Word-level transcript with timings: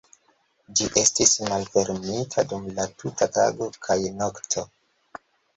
Ĝi 0.79 0.87
estis 1.01 1.33
malfermita 1.49 2.45
dum 2.53 2.65
la 2.79 2.87
tuta 3.03 3.31
tago 3.37 3.71
kaj 3.89 3.99
nokto. 4.23 4.65